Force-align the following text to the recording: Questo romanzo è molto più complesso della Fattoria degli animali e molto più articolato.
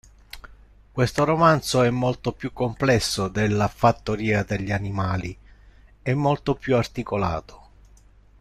Questo 0.91 1.25
romanzo 1.25 1.83
è 1.83 1.91
molto 1.91 2.31
più 2.31 2.51
complesso 2.53 3.27
della 3.27 3.67
Fattoria 3.67 4.41
degli 4.41 4.71
animali 4.71 5.37
e 6.01 6.15
molto 6.15 6.55
più 6.55 6.75
articolato. 6.75 7.69